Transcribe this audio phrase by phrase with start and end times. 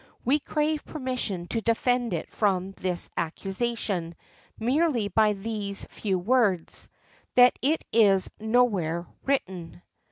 [0.25, 4.15] We crave permission to defend it from this accusation,
[4.57, 6.89] merely by these few words,
[7.35, 9.83] "That it is nowhere written."